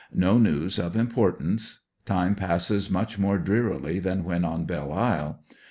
[0.17, 1.81] JMo news of importance.
[2.07, 5.43] Time passes much more drearii}' than when on Belle Isle.